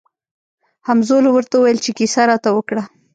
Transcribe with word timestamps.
هولمز 0.87 1.09
ورته 1.35 1.55
وویل 1.57 1.79
چې 1.85 1.91
کیسه 1.97 2.21
راته 2.29 2.49
وکړه. 2.53 2.83